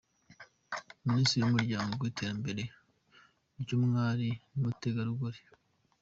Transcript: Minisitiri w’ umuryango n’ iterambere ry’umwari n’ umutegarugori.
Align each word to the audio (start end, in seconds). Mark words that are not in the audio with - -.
Minisitiri 1.07 1.41
w’ 1.43 1.49
umuryango 1.51 1.99
n’ 2.03 2.07
iterambere 2.11 2.63
ry’umwari 3.61 4.29
n’ 4.51 4.55
umutegarugori. 4.59 5.41